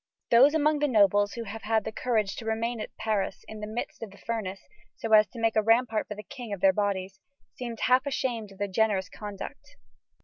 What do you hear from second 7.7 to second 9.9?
half ashamed of their generous conduct.